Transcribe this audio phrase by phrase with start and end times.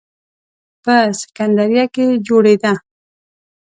[0.83, 2.73] په سکندریه کې جوړېده.